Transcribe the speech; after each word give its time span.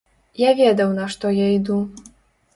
Я 0.43 0.51
ведаў, 0.61 0.95
на 1.01 1.05
што 1.17 1.35
я 1.43 1.47
іду. 1.59 1.79